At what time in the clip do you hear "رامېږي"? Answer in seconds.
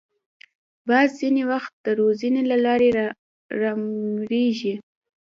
3.61-4.73